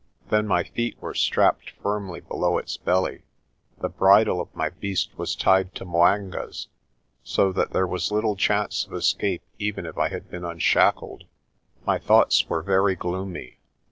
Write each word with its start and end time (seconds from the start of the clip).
Then 0.29 0.47
my 0.47 0.63
feet 0.63 0.99
were 0.99 1.13
strapped 1.13 1.69
firmly 1.69 2.21
below 2.21 2.57
its 2.57 2.75
belly. 2.75 3.21
The 3.81 3.89
bridle 3.89 4.41
of 4.41 4.55
my 4.55 4.71
beast 4.71 5.15
was 5.15 5.35
tied 5.35 5.75
to 5.75 5.85
'Mwanga's, 5.85 6.69
so 7.23 7.51
that 7.51 7.69
there 7.69 7.85
was 7.85 8.11
little 8.11 8.35
chance 8.35 8.83
of 8.87 8.95
escape 8.95 9.43
even 9.59 9.85
if 9.85 9.99
I 9.99 10.09
had 10.09 10.27
been 10.27 10.43
unshackled. 10.43 11.25
My 11.85 11.99
thoughts 11.99 12.49
were 12.49 12.63
very 12.63 12.95
gloomy. 12.95 13.59